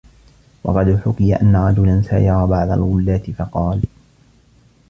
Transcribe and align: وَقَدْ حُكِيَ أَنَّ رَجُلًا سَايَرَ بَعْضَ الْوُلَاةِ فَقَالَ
وَقَدْ 0.63 0.99
حُكِيَ 1.05 1.35
أَنَّ 1.41 1.55
رَجُلًا 1.55 2.01
سَايَرَ 2.01 2.45
بَعْضَ 2.45 2.71
الْوُلَاةِ 2.71 3.17
فَقَالَ 3.37 3.81